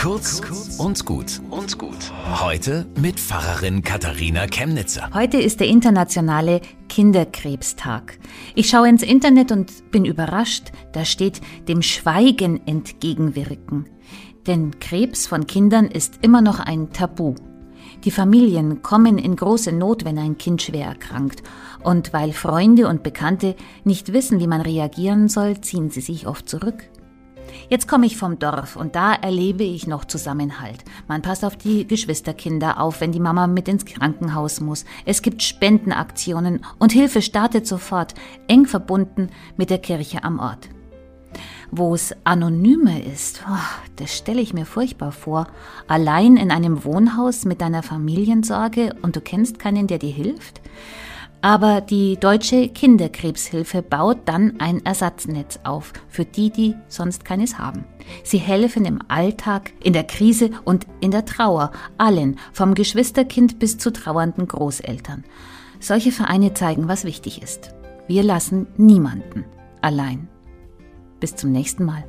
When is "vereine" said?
66.12-66.52